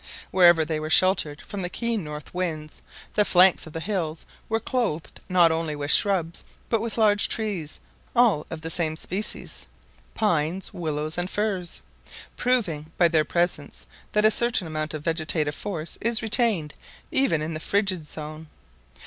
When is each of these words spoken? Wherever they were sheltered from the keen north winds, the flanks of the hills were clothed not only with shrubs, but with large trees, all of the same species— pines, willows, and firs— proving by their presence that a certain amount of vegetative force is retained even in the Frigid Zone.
Wherever 0.31 0.65
they 0.65 0.79
were 0.79 0.89
sheltered 0.89 1.43
from 1.43 1.61
the 1.61 1.69
keen 1.69 2.03
north 2.03 2.33
winds, 2.33 2.81
the 3.13 3.23
flanks 3.23 3.67
of 3.67 3.73
the 3.73 3.79
hills 3.79 4.25
were 4.49 4.59
clothed 4.59 5.19
not 5.29 5.51
only 5.51 5.75
with 5.75 5.91
shrubs, 5.91 6.43
but 6.69 6.81
with 6.81 6.97
large 6.97 7.29
trees, 7.29 7.79
all 8.15 8.47
of 8.49 8.61
the 8.61 8.71
same 8.71 8.95
species— 8.95 9.67
pines, 10.15 10.73
willows, 10.73 11.19
and 11.19 11.29
firs— 11.29 11.81
proving 12.35 12.91
by 12.97 13.09
their 13.09 13.23
presence 13.23 13.85
that 14.13 14.25
a 14.25 14.31
certain 14.31 14.65
amount 14.65 14.95
of 14.95 15.03
vegetative 15.03 15.53
force 15.53 15.99
is 16.01 16.23
retained 16.23 16.73
even 17.11 17.39
in 17.43 17.53
the 17.53 17.59
Frigid 17.59 18.01
Zone. 18.03 18.47